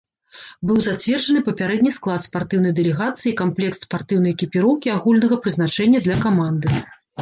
[0.69, 6.87] Быў зацверджаны папярэдні склад спартыўнай дэлегацыі і камплект спартыўнай экіпіроўкі агульнага прызначэння для каманды.